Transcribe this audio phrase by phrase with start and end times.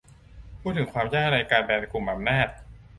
[0.61, 2.47] พูดถึงความยากในการแบนกลุ่มอำนาจ